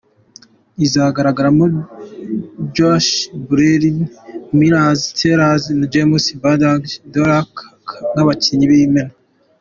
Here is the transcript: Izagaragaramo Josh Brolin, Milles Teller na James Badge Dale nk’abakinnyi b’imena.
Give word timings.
Izagaragaramo 0.85 1.65
Josh 2.75 3.09
Brolin, 3.47 3.97
Milles 4.57 5.01
Teller 5.17 5.61
na 5.79 5.85
James 5.93 6.23
Badge 6.41 6.89
Dale 7.13 7.41
nk’abakinnyi 8.13 8.65
b’imena. 8.71 9.13